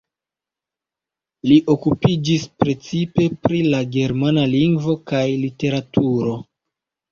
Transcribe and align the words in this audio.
Li 1.51 1.57
okupiĝis 1.73 2.47
precipe 2.63 3.29
pri 3.45 3.61
la 3.75 3.83
germana 3.99 4.49
lingvo 4.57 4.99
kaj 5.15 5.23
literaturo. 5.45 6.37